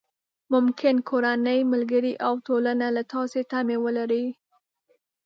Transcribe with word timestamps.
ممکن 0.53 0.95
کورنۍ، 1.09 1.59
ملګري 1.73 2.13
او 2.25 2.33
ټولنه 2.47 2.87
له 2.95 3.03
تاسې 3.13 3.39
تمې 3.51 3.77
ولري. 3.85 4.25